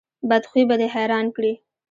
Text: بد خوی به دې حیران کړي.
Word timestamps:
بد 0.29 0.43
خوی 0.49 0.63
به 0.69 0.75
دې 0.79 0.87
حیران 0.95 1.25
کړي. 1.35 1.53